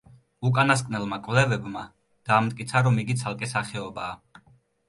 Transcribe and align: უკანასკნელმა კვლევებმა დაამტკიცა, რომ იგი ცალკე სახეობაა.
უკანასკნელმა 0.49 1.19
კვლევებმა 1.27 1.83
დაამტკიცა, 2.31 2.83
რომ 2.89 3.01
იგი 3.05 3.17
ცალკე 3.23 3.55
სახეობაა. 3.55 4.43